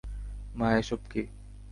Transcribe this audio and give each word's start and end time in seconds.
মা, 0.55 0.67
এসব 0.77 1.01
কী? 1.11 1.21